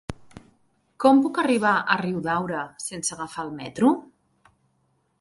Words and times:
Com 1.05 1.19
puc 1.25 1.41
arribar 1.43 1.75
a 1.77 1.99
Riudaura 2.03 2.65
sense 2.89 3.15
agafar 3.19 3.49
el 3.49 3.57
metro? 3.63 3.97